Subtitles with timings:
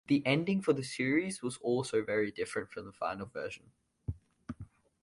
[0.07, 3.65] The ending for the series was also very different from the final version.